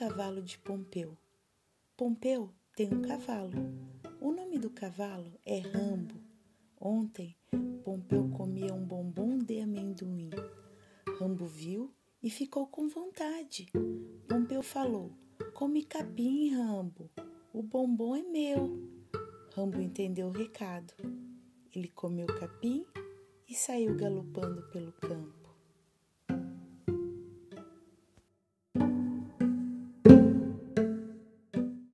cavalo 0.00 0.40
de 0.40 0.56
Pompeu. 0.56 1.14
Pompeu 1.94 2.48
tem 2.74 2.88
um 2.88 3.02
cavalo. 3.02 3.52
O 4.18 4.32
nome 4.32 4.58
do 4.58 4.70
cavalo 4.70 5.38
é 5.44 5.58
Rambo. 5.58 6.14
Ontem, 6.80 7.36
Pompeu 7.84 8.26
comia 8.30 8.72
um 8.72 8.82
bombom 8.82 9.36
de 9.36 9.60
amendoim. 9.60 10.30
Rambo 11.18 11.44
viu 11.44 11.92
e 12.22 12.30
ficou 12.30 12.66
com 12.66 12.88
vontade. 12.88 13.66
Pompeu 14.26 14.62
falou: 14.62 15.12
Come 15.52 15.84
capim, 15.84 16.48
Rambo. 16.48 17.10
O 17.52 17.62
bombom 17.62 18.16
é 18.16 18.22
meu. 18.22 18.80
Rambo 19.54 19.82
entendeu 19.82 20.28
o 20.28 20.32
recado. 20.32 20.94
Ele 21.76 21.88
comeu 21.88 22.26
capim 22.26 22.86
e 23.46 23.54
saiu 23.54 23.94
galopando 23.96 24.62
pelo 24.70 24.92
campo. 24.92 25.29